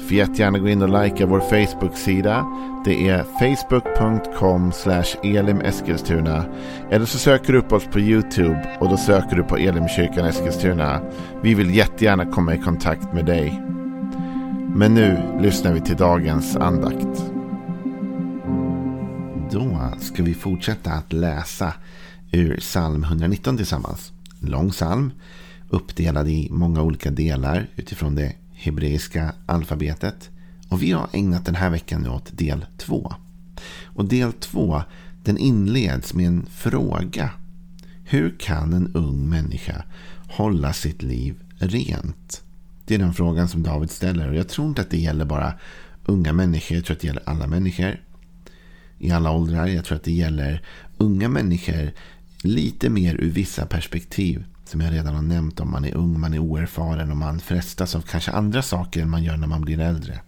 [0.00, 2.46] Får jättegärna gå in och likea vår Facebook-sida.
[2.84, 4.72] Det är facebook.com
[5.22, 6.44] elimeskilstuna.
[6.90, 11.00] Eller så söker du upp oss på YouTube och då söker du på Elimkyrkan Eskilstuna.
[11.42, 13.62] Vi vill jättegärna komma i kontakt med dig.
[14.74, 17.24] Men nu lyssnar vi till dagens andakt.
[19.50, 21.74] Då ska vi fortsätta att läsa
[22.32, 24.12] ur psalm 119 tillsammans.
[24.42, 25.12] En lång psalm
[25.68, 30.30] uppdelad i många olika delar utifrån det hebreiska alfabetet.
[30.68, 33.14] Och vi har ägnat den här veckan åt del 2.
[33.84, 34.82] Och del 2
[35.24, 37.30] den inleds med en fråga.
[38.04, 39.84] Hur kan en ung människa
[40.28, 42.42] hålla sitt liv rent?
[42.84, 44.28] Det är den frågan som David ställer.
[44.28, 45.54] Och jag tror inte att det gäller bara
[46.04, 46.76] unga människor.
[46.76, 48.00] Jag tror att det gäller alla människor.
[48.98, 49.66] I alla åldrar.
[49.66, 50.62] Jag tror att det gäller
[50.98, 51.92] unga människor
[52.42, 54.44] lite mer ur vissa perspektiv.
[54.70, 57.94] Som jag redan har nämnt om man är ung, man är oerfaren och man frestas
[57.94, 60.20] av kanske andra saker än man gör när man blir äldre.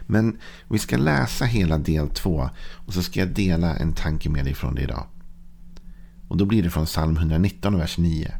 [0.00, 0.38] Men
[0.68, 4.54] vi ska läsa hela del två och så ska jag dela en tanke med dig
[4.54, 5.06] från det idag.
[6.28, 8.32] Och då blir det från psalm 119, vers 9.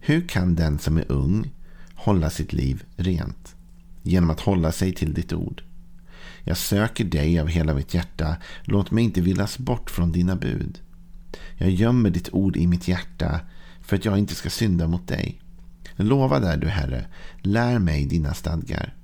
[0.00, 1.50] Hur kan den som är ung
[1.94, 3.54] hålla sitt liv rent?
[4.02, 5.62] Genom att hålla sig till ditt ord.
[6.44, 8.36] Jag söker dig av hela mitt hjärta.
[8.64, 10.80] Låt mig inte villas bort från dina bud.
[11.56, 13.40] Jag gömmer ditt ord i mitt hjärta
[13.80, 15.40] för att jag inte ska synda mot dig.
[15.96, 17.06] Lova där du Herre,
[17.40, 18.94] lär mig dina stadgar.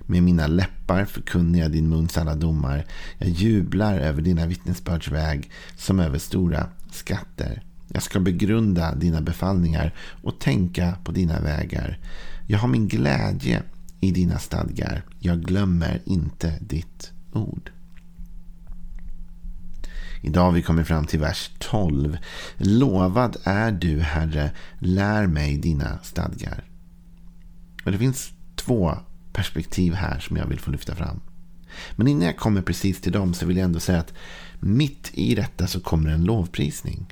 [0.00, 2.84] Med mina läppar förkunnar jag din muns alla domar.
[3.18, 7.62] Jag jublar över dina vittnesbörds väg som över stora skatter.
[7.88, 11.98] Jag ska begrunda dina befallningar och tänka på dina vägar.
[12.46, 13.62] Jag har min glädje
[14.00, 15.02] i dina stadgar.
[15.18, 17.70] Jag glömmer inte ditt ord.
[20.20, 22.16] Idag har vi kommit fram till vers 12.
[22.56, 26.64] Lovad är du, Herre, lär mig dina stadgar.
[27.84, 28.98] Och det finns två
[29.32, 31.20] perspektiv här som jag vill få lyfta fram.
[31.96, 34.14] Men innan jag kommer precis till dem så vill jag ändå säga att
[34.60, 37.06] mitt i detta så kommer en lovprisning.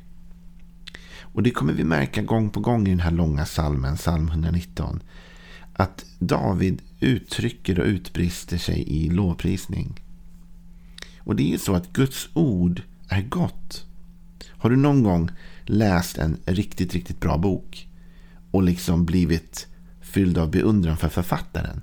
[1.20, 5.02] Och det kommer vi märka gång på gång i den här långa salmen, psalm 119.
[5.72, 10.00] Att David uttrycker och utbrister sig i lovprisning.
[11.18, 13.84] Och det är ju så att Guds ord är gott.
[14.48, 15.30] Har du någon gång
[15.64, 17.88] läst en riktigt, riktigt bra bok
[18.50, 19.66] och liksom blivit
[20.00, 21.82] fylld av beundran för författaren?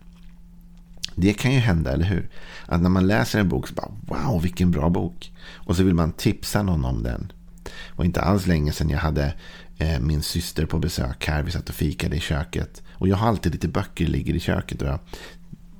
[1.15, 2.29] Det kan ju hända, eller hur?
[2.65, 5.31] Att när man läser en bok så bara wow, vilken bra bok.
[5.53, 7.31] Och så vill man tipsa någon om den.
[7.63, 9.33] Det var inte alls länge sedan jag hade
[9.77, 11.43] eh, min syster på besök här.
[11.43, 12.83] Vi satt och fikade i köket.
[12.91, 14.81] Och jag har alltid lite böcker ligger i köket.
[14.81, 14.99] Och jag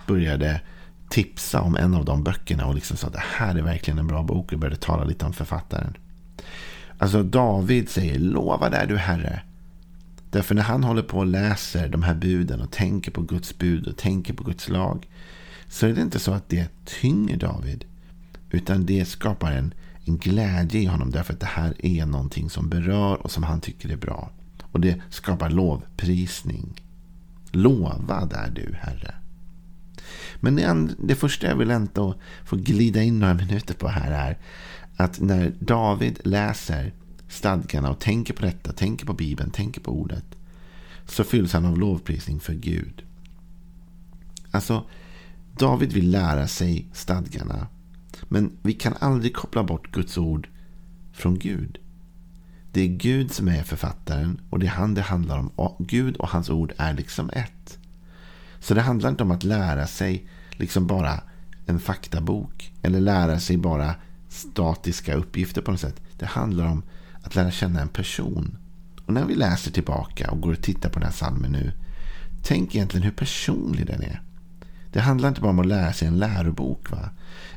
[0.08, 0.62] började
[1.14, 4.08] tipsa om en av de böckerna och liksom sa att det här är verkligen en
[4.08, 5.98] bra bok och började tala lite om författaren.
[6.98, 9.42] Alltså David säger lova är du Herre.
[10.32, 13.88] Därför när han håller på och läser de här buden och tänker på Guds bud
[13.88, 15.08] och tänker på Guds lag
[15.68, 17.86] så är det inte så att det tynger David.
[18.50, 19.74] Utan det skapar en,
[20.06, 23.62] en glädje i honom därför att det här är någonting som berör och som han
[23.62, 24.30] tycker är bra.
[24.72, 26.82] Och det skapar lovprisning.
[27.52, 29.23] Lovad är du, Herre.
[30.44, 32.16] Men det, det första jag vill ändå
[32.46, 34.38] få glida in några minuter på här är
[34.96, 36.94] att när David läser
[37.28, 40.26] stadgarna och tänker på detta, tänker på Bibeln, tänker på ordet
[41.06, 43.04] så fylls han av lovprisning för Gud.
[44.52, 44.84] Alltså,
[45.58, 47.68] David vill lära sig stadgarna
[48.24, 50.48] men vi kan aldrig koppla bort Guds ord
[51.14, 51.78] från Gud.
[52.72, 55.76] Det är Gud som är författaren och det är han det handlar om.
[55.80, 57.80] Gud och hans ord är liksom ett.
[58.64, 61.22] Så det handlar inte om att lära sig liksom bara
[61.66, 62.74] en faktabok.
[62.82, 63.96] Eller lära sig bara
[64.30, 66.02] statiska uppgifter på något sätt.
[66.18, 66.84] Det handlar om
[67.22, 68.58] att lära känna en person.
[69.06, 71.72] Och när vi läser tillbaka och går och tittar på den här salmen nu.
[72.44, 74.22] Tänk egentligen hur personlig den är.
[74.92, 76.92] Det handlar inte bara om att lära sig en lärobok.
[76.92, 77.10] va?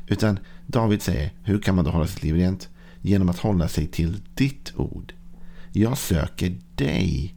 [0.07, 2.69] Utan David säger, hur kan man då hålla sitt liv rent?
[3.01, 5.13] Genom att hålla sig till ditt ord.
[5.71, 7.35] Jag söker dig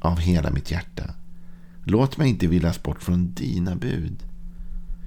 [0.00, 1.14] av hela mitt hjärta.
[1.84, 4.16] Låt mig inte villas bort från dina bud.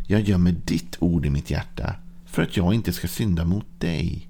[0.07, 1.95] Jag gömmer ditt ord i mitt hjärta
[2.25, 4.27] för att jag inte ska synda mot dig.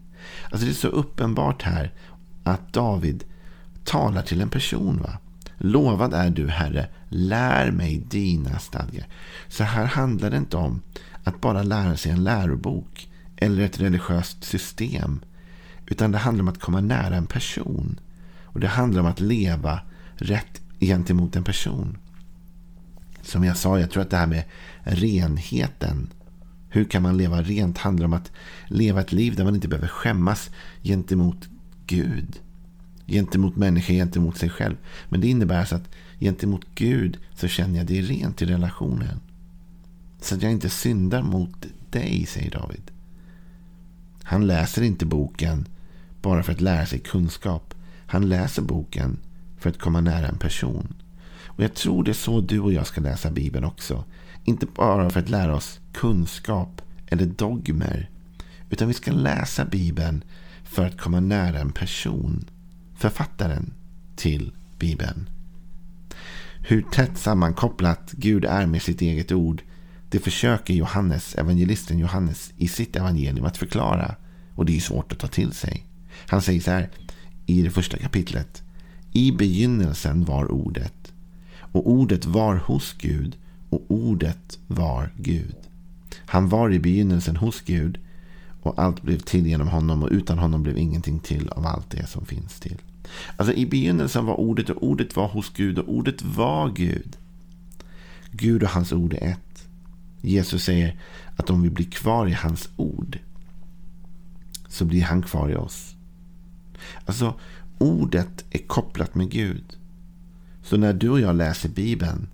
[0.50, 1.92] Alltså det är så uppenbart här
[2.44, 3.24] att David
[3.84, 5.02] talar till en person.
[5.04, 5.18] va?
[5.58, 9.08] Lovad är du, Herre, lär mig dina stadgar.
[9.48, 10.82] Så här handlar det inte om
[11.24, 15.20] att bara lära sig en lärobok eller ett religiöst system.
[15.88, 18.00] Utan det handlar om att komma nära en person.
[18.44, 19.80] Och det handlar om att leva
[20.16, 21.98] rätt gentemot en person.
[23.26, 24.44] Som jag sa, jag tror att det här med
[24.84, 26.10] renheten.
[26.70, 27.78] Hur kan man leva rent?
[27.78, 28.32] handlar om att
[28.68, 30.50] leva ett liv där man inte behöver skämmas
[30.84, 31.50] gentemot
[31.88, 32.40] Gud.
[33.08, 34.76] Gentemot människor, gentemot sig själv.
[35.10, 35.90] Men det innebär alltså att
[36.20, 39.20] gentemot Gud så känner jag det är rent i relationen.
[40.22, 42.92] Så att jag inte syndar mot dig, säger David.
[44.24, 45.68] Han läser inte boken
[46.22, 47.74] bara för att lära sig kunskap.
[48.06, 49.18] Han läser boken
[49.58, 50.94] för att komma nära en person.
[51.56, 54.04] Och Jag tror det är så du och jag ska läsa Bibeln också.
[54.44, 58.10] Inte bara för att lära oss kunskap eller dogmer.
[58.70, 60.24] Utan vi ska läsa Bibeln
[60.64, 62.46] för att komma nära en person.
[62.96, 63.74] Författaren
[64.16, 65.30] till Bibeln.
[66.68, 69.62] Hur tätt sammankopplat Gud är med sitt eget ord
[70.10, 74.16] det försöker Johannes, evangelisten Johannes i sitt evangelium att förklara.
[74.56, 75.86] Och det är svårt att ta till sig.
[76.28, 76.90] Han säger så här
[77.46, 78.64] i det första kapitlet.
[79.12, 81.05] I begynnelsen var ordet.
[81.76, 83.38] Och ordet var hos Gud.
[83.70, 85.56] Och ordet var Gud.
[86.26, 87.98] Han var i begynnelsen hos Gud.
[88.62, 90.04] Och allt blev till genom honom.
[90.04, 92.78] Och utan honom blev ingenting till av allt det som finns till.
[93.38, 97.18] Alltså i begynnelsen var ordet och ordet var hos Gud och ordet var Gud.
[98.32, 99.68] Gud och hans ord är ett.
[100.22, 101.00] Jesus säger
[101.36, 103.20] att om vi blir kvar i hans ord
[104.68, 105.96] så blir han kvar i oss.
[107.06, 107.40] Alltså,
[107.78, 109.78] ordet är kopplat med Gud.
[110.66, 112.28] Så när du och jag läser Bibeln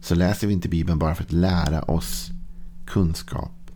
[0.00, 2.30] så läser vi inte Bibeln bara för att lära oss
[2.86, 3.70] kunskap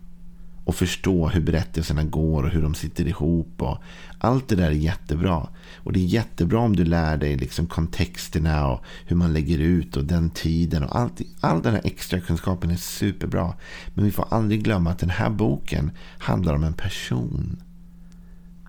[0.63, 3.61] och förstå hur berättelserna går och hur de sitter ihop.
[3.61, 3.77] Och
[4.19, 5.47] allt det där är jättebra.
[5.75, 9.97] Och det är jättebra om du lär dig liksom kontexterna och hur man lägger ut
[9.97, 10.83] och den tiden.
[10.83, 13.53] och allt, All den här extra kunskapen är superbra.
[13.93, 17.61] Men vi får aldrig glömma att den här boken handlar om en person.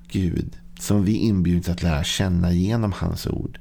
[0.08, 0.56] Gud.
[0.78, 3.58] Som vi inbjuds att lära känna genom hans ord.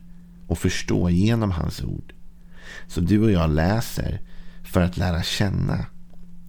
[0.50, 2.14] Och förstå genom hans ord.
[2.88, 4.22] Så du och jag läser
[4.64, 5.86] för att lära känna.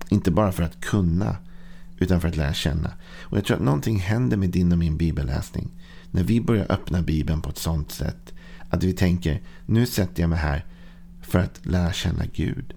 [0.08, 1.37] Inte bara för att kunna
[1.99, 2.91] utan för att lära känna.
[3.20, 5.70] Och jag tror att någonting händer med din och min bibelläsning.
[6.11, 8.32] När vi börjar öppna bibeln på ett sånt sätt
[8.70, 10.64] att vi tänker, nu sätter jag mig här
[11.23, 12.75] för att lära känna Gud.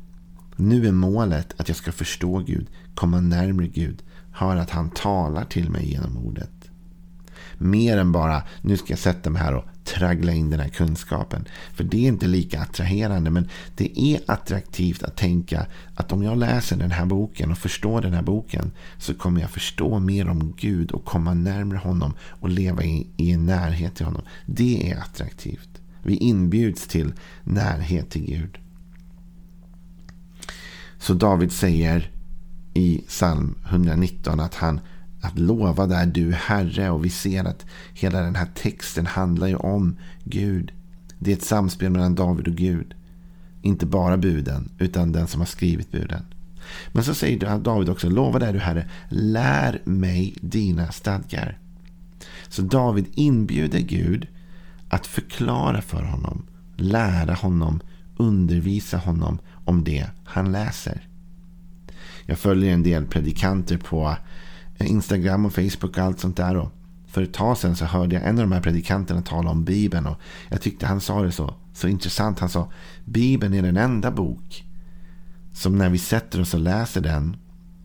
[0.55, 5.45] Nu är målet att jag ska förstå Gud, komma närmare Gud, höra att han talar
[5.45, 6.69] till mig genom ordet.
[7.57, 11.47] Mer än bara, nu ska jag sätta mig här och traggla in den här kunskapen.
[11.73, 13.29] För det är inte lika attraherande.
[13.29, 18.01] Men det är attraktivt att tänka att om jag läser den här boken och förstår
[18.01, 22.49] den här boken så kommer jag förstå mer om Gud och komma närmare honom och
[22.49, 24.21] leva i, i en närhet till honom.
[24.45, 25.69] Det är attraktivt.
[26.03, 27.13] Vi inbjuds till
[27.43, 28.57] närhet till Gud.
[30.97, 32.11] Så David säger
[32.73, 34.79] i psalm 119 att han
[35.23, 36.89] att lova där du Herre.
[36.89, 40.71] Och vi ser att hela den här texten handlar ju om Gud.
[41.19, 42.93] Det är ett samspel mellan David och Gud.
[43.61, 46.25] Inte bara buden, utan den som har skrivit buden.
[46.91, 51.57] Men så säger David också, lova där du Herre, lär mig dina stadgar.
[52.49, 54.27] Så David inbjuder Gud
[54.89, 57.79] att förklara för honom, lära honom,
[58.17, 61.07] undervisa honom om det han läser.
[62.25, 64.17] Jag följer en del predikanter på
[64.85, 66.57] Instagram och Facebook och allt sånt där.
[66.57, 66.71] Och
[67.07, 70.07] för ett tag sedan så hörde jag en av de här predikanterna tala om Bibeln.
[70.07, 70.17] Och
[70.49, 72.39] jag tyckte han sa det så, så intressant.
[72.39, 72.71] Han sa
[73.05, 74.65] Bibeln är den enda bok
[75.53, 77.37] som när vi sätter oss och läser den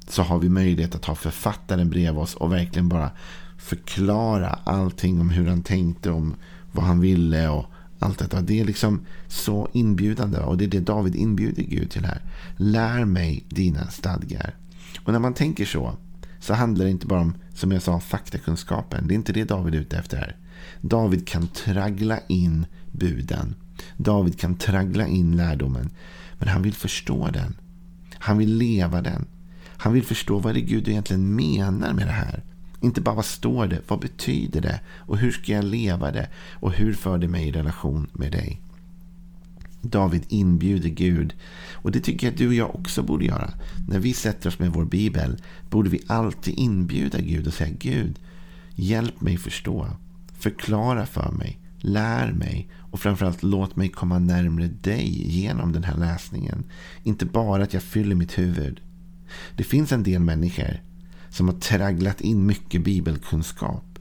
[0.09, 3.11] så har vi möjlighet att ha författaren bredvid oss och verkligen bara
[3.59, 6.35] förklara allting om hur han tänkte, om
[6.73, 7.67] vad han ville och
[7.99, 8.41] allt detta.
[8.41, 12.23] Det är liksom så inbjudande och det är det David inbjuder Gud till här.
[12.57, 14.55] Lär mig dina stadgar.
[15.05, 15.97] Och när man tänker så
[16.41, 19.09] så handlar det inte bara om, som jag sa, faktakunskapen.
[19.09, 20.37] Det är inte det David är ute efter här.
[20.81, 23.55] David kan traggla in buden.
[23.97, 25.91] David kan traggla in lärdomen.
[26.39, 27.57] Men han vill förstå den.
[28.15, 29.27] Han vill leva den.
[29.67, 32.43] Han vill förstå vad det är Gud egentligen menar med det här.
[32.81, 36.73] Inte bara vad står det, vad betyder det och hur ska jag leva det och
[36.73, 38.61] hur för det mig i relation med dig.
[39.83, 41.35] David inbjuder Gud.
[41.73, 43.51] Och det tycker jag att du och jag också borde göra.
[43.89, 45.37] När vi sätter oss med vår bibel
[45.71, 48.19] borde vi alltid inbjuda Gud och säga Gud,
[48.75, 49.89] hjälp mig förstå.
[50.39, 51.59] Förklara för mig.
[51.81, 52.69] Lär mig.
[52.91, 56.65] Och framförallt låt mig komma närmre dig genom den här läsningen.
[57.03, 58.81] Inte bara att jag fyller mitt huvud.
[59.57, 60.83] Det finns en del människor
[61.31, 63.99] som har tragglat in mycket bibelkunskap.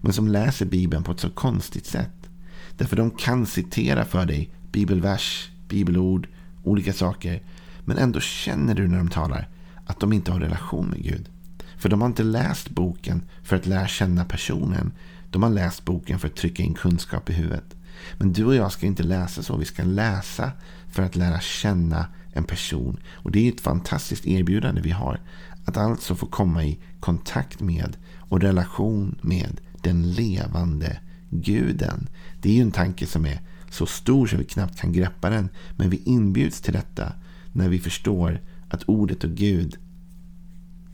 [0.00, 2.30] Men som läser bibeln på ett så konstigt sätt.
[2.76, 6.28] Därför de kan citera för dig bibelvers, bibelord,
[6.64, 7.42] olika saker.
[7.84, 9.48] Men ändå känner du när de talar
[9.86, 11.28] att de inte har relation med Gud.
[11.76, 14.92] För de har inte läst boken för att lära känna personen.
[15.30, 17.76] De har läst boken för att trycka in kunskap i huvudet.
[18.18, 19.56] Men du och jag ska inte läsa så.
[19.56, 20.50] Vi ska läsa
[20.90, 22.98] för att lära känna en person.
[23.12, 25.20] Och det är ett fantastiskt erbjudande vi har.
[25.64, 32.08] Att alltså få komma i kontakt med och relation med den levande guden.
[32.40, 35.48] Det är ju en tanke som är så stor så vi knappt kan greppa den.
[35.76, 37.12] Men vi inbjuds till detta
[37.52, 39.76] när vi förstår att ordet och Gud,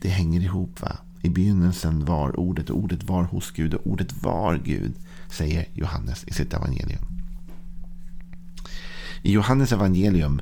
[0.01, 0.81] det hänger ihop.
[0.81, 0.97] va?
[1.21, 4.93] I begynnelsen var ordet och ordet var hos Gud och ordet var Gud,
[5.31, 7.05] säger Johannes i sitt evangelium.
[9.21, 10.41] I Johannes evangelium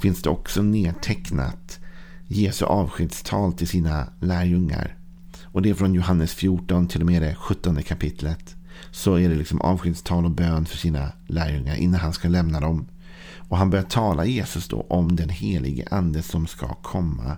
[0.00, 1.80] finns det också nedtecknat
[2.26, 4.96] Jesu avskedstal till sina lärjungar.
[5.42, 8.56] Och det är från Johannes 14 till och med det 17 kapitlet.
[8.90, 12.88] Så är det liksom avskedstal och bön för sina lärjungar innan han ska lämna dem.
[13.48, 17.36] Och han börjar tala Jesus då om den helige ande som ska komma.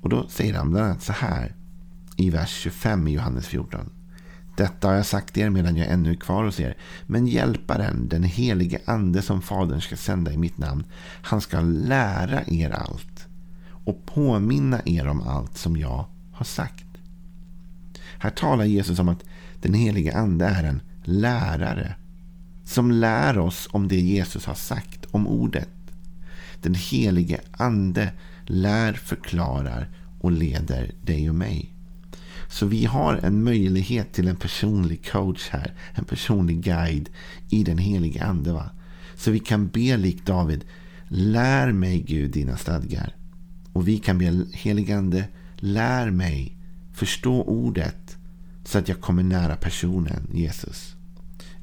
[0.00, 1.54] Och då säger han bland annat så här
[2.16, 3.90] i vers 25 i Johannes 14.
[4.56, 6.76] Detta har jag sagt er medan jag ännu är kvar hos er.
[7.06, 10.84] Men hjälparen, den helige ande som Fadern ska sända i mitt namn,
[11.22, 13.26] han ska lära er allt
[13.84, 16.84] och påminna er om allt som jag har sagt.
[18.18, 19.24] Här talar Jesus om att
[19.60, 21.94] den helige ande är en lärare
[22.64, 25.68] som lär oss om det Jesus har sagt, om ordet.
[26.62, 28.12] Den helige ande
[28.46, 29.88] lär, förklarar
[30.20, 31.72] och leder dig och mig.
[32.48, 35.74] Så vi har en möjlighet till en personlig coach här.
[35.94, 37.08] En personlig guide
[37.50, 38.52] i den helige ande.
[38.52, 38.70] Va?
[39.16, 40.64] Så vi kan be likt David.
[41.08, 43.16] Lär mig Gud dina stadgar.
[43.72, 45.24] Och vi kan be helige ande.
[45.56, 46.56] Lär mig
[46.92, 48.16] förstå ordet.
[48.64, 50.97] Så att jag kommer nära personen Jesus.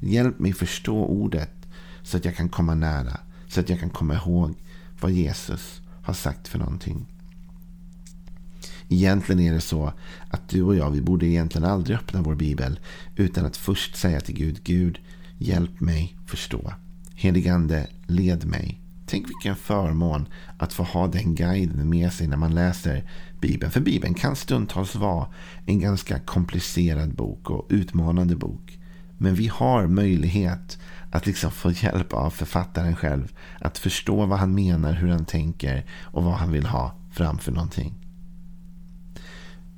[0.00, 1.52] Hjälp mig förstå ordet.
[2.02, 3.20] Så att jag kan komma nära.
[3.48, 4.54] Så att jag kan komma ihåg
[5.00, 7.06] vad Jesus har sagt för någonting.
[8.88, 9.92] Egentligen är det så
[10.30, 12.80] att du och jag, vi borde egentligen aldrig öppna vår bibel
[13.16, 14.98] utan att först säga till Gud, Gud,
[15.38, 16.72] hjälp mig förstå.
[17.14, 18.80] Heligande, led mig.
[19.06, 23.10] Tänk vilken förmån att få ha den guiden med sig när man läser
[23.40, 23.72] Bibeln.
[23.72, 25.26] För Bibeln kan stundtals vara
[25.66, 28.78] en ganska komplicerad bok och utmanande bok.
[29.18, 30.78] Men vi har möjlighet
[31.10, 33.32] att liksom få hjälp av författaren själv.
[33.60, 37.94] Att förstå vad han menar, hur han tänker och vad han vill ha framför någonting.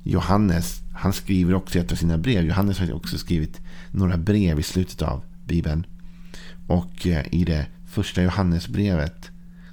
[0.03, 2.45] Johannes, han skriver också i ett av sina brev.
[2.45, 5.85] Johannes har också skrivit några brev i slutet av Bibeln.
[6.67, 9.29] Och eh, i det första Johannesbrevet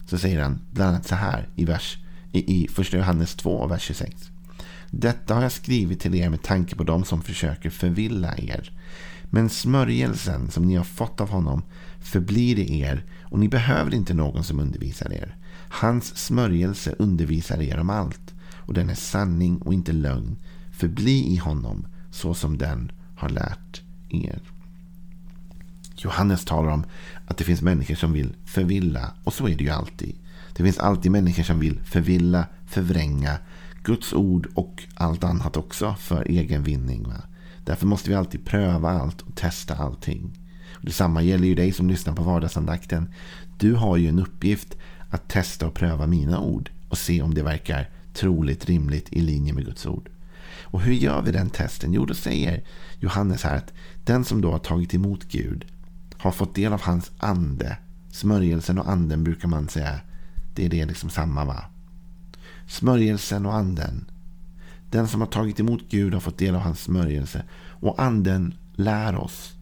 [0.06, 1.98] så säger han bland annat så här i, vers,
[2.32, 4.30] i, i första Johannes 2, vers 26.
[4.90, 8.72] Detta har jag skrivit till er med tanke på dem som försöker förvilla er.
[9.30, 11.62] Men smörjelsen som ni har fått av honom
[12.00, 15.36] förblir i er och ni behöver inte någon som undervisar er.
[15.68, 20.36] Hans smörjelse undervisar er om allt och den är sanning och inte lögn.
[20.70, 24.40] Förbli i honom så som den har lärt er.
[25.96, 26.84] Johannes talar om
[27.26, 30.16] att det finns människor som vill förvilla och så är det ju alltid.
[30.56, 33.38] Det finns alltid människor som vill förvilla, förvränga
[33.82, 37.02] Guds ord och allt annat också för egen vinning.
[37.02, 37.22] Va?
[37.66, 40.38] Därför måste vi alltid pröva allt och testa allting.
[40.80, 43.12] Detsamma gäller ju dig som lyssnar på vardagsandakten.
[43.58, 44.76] Du har ju en uppgift
[45.10, 49.52] att testa och pröva mina ord och se om det verkar troligt, rimligt i linje
[49.52, 50.08] med Guds ord.
[50.62, 51.92] Och hur gör vi den testen?
[51.92, 52.64] Jo, då säger
[53.00, 53.72] Johannes här att
[54.04, 55.64] den som då har tagit emot Gud
[56.16, 57.76] har fått del av hans ande.
[58.10, 60.00] Smörjelsen och anden brukar man säga.
[60.54, 61.64] Det är det liksom samma va?
[62.68, 64.10] Smörjelsen och anden.
[64.96, 67.42] Den som har tagit emot Gud har fått del av hans smörjelse.
[67.80, 69.54] Och anden lär oss.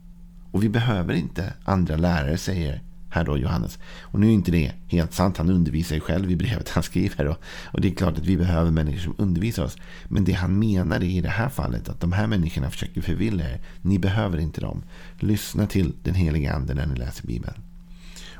[0.51, 3.79] Och vi behöver inte andra lärare, säger här då Johannes.
[4.01, 5.37] Och nu är inte det helt sant.
[5.37, 7.27] Han undervisar ju själv i brevet han skriver.
[7.27, 9.77] Och, och det är klart att vi behöver människor som undervisar oss.
[10.09, 13.45] Men det han menar är i det här fallet att de här människorna försöker förvilla
[13.45, 13.61] er.
[13.83, 14.83] Ni behöver inte dem.
[15.19, 17.57] Lyssna till den heliga anden när ni läser Bibeln.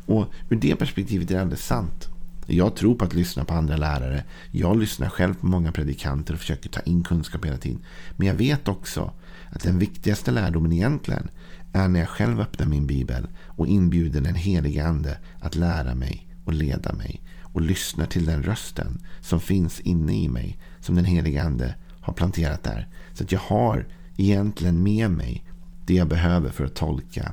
[0.07, 2.09] Och ur det perspektivet är det alldeles sant.
[2.47, 4.25] Jag tror på att lyssna på andra lärare.
[4.51, 7.83] Jag lyssnar själv på många predikanter och försöker ta in kunskap hela tiden.
[8.17, 9.13] Men jag vet också
[9.51, 11.29] att den viktigaste lärdomen egentligen
[11.73, 16.29] är när jag själv öppnar min bibel och inbjuder den helige ande att lära mig
[16.45, 21.05] och leda mig och lyssnar till den rösten som finns inne i mig som den
[21.05, 22.89] helige ande har planterat där.
[23.15, 23.87] Så att jag har
[24.17, 25.45] egentligen med mig
[25.87, 27.33] det jag behöver för att tolka.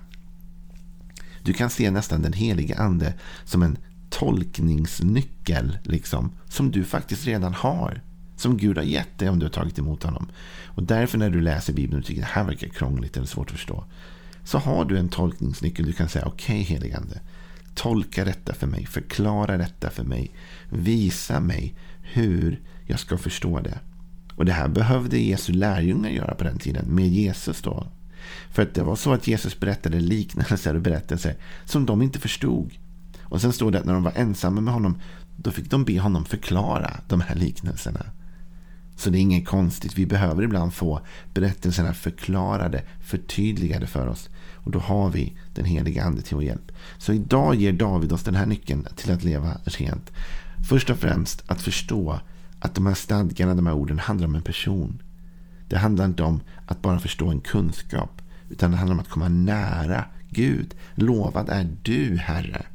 [1.44, 3.14] Du kan se nästan den helige ande
[3.46, 3.78] som en
[4.22, 8.02] tolkningsnyckel liksom, som du faktiskt redan har.
[8.36, 10.30] Som Gud har gett dig om du har tagit emot honom.
[10.66, 13.48] Och därför när du läser Bibeln och tycker att det här verkar krångligt eller svårt
[13.50, 13.86] att förstå
[14.44, 15.86] så har du en tolkningsnyckel.
[15.86, 17.20] Du kan säga okej okay, heligande.
[17.76, 18.86] Tolka detta för mig.
[18.86, 20.32] Förklara detta för mig.
[20.70, 23.80] Visa mig hur jag ska förstå det.
[24.36, 26.86] Och det här behövde Jesu lärjungar göra på den tiden.
[26.96, 27.88] Med Jesus då.
[28.52, 31.36] För att det var så att Jesus berättade liknelser och berättelser
[31.66, 32.72] som de inte förstod.
[33.32, 35.02] Och sen stod det att när de var ensamma med honom
[35.36, 38.06] då fick de be honom förklara de här liknelserna.
[38.96, 39.98] Så det är inget konstigt.
[39.98, 41.02] Vi behöver ibland få
[41.34, 44.30] berättelserna förklarade, förtydligade för oss.
[44.56, 46.72] Och då har vi den heliga ande till vår hjälp.
[46.98, 50.12] Så idag ger David oss den här nyckeln till att leva rent.
[50.70, 52.20] Först och främst att förstå
[52.60, 55.02] att de här stadgarna, de här orden handlar om en person.
[55.70, 58.22] Det handlar inte om att bara förstå en kunskap.
[58.50, 60.76] Utan det handlar om att komma nära Gud.
[60.96, 62.66] Lovad är du, Herre.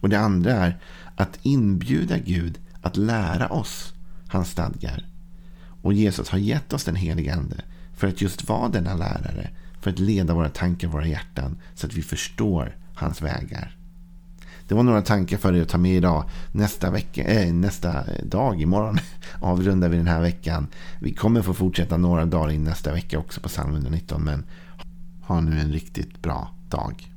[0.00, 0.78] Och det andra är
[1.16, 3.94] att inbjuda Gud att lära oss
[4.28, 5.06] hans stadgar.
[5.82, 7.56] Och Jesus har gett oss den helige Ande
[7.96, 9.50] för att just vara denna lärare.
[9.80, 13.76] För att leda våra tankar, våra hjärtan så att vi förstår hans vägar.
[14.68, 16.24] Det var några tankar för dig att ta med idag.
[16.52, 18.98] Nästa, vecka, äh, nästa dag, imorgon,
[19.40, 20.66] avrundar vi den här veckan.
[21.00, 24.24] Vi kommer få fortsätta några dagar in nästa vecka också på psalm 119.
[24.24, 24.44] Men
[25.22, 27.15] ha nu en riktigt bra dag.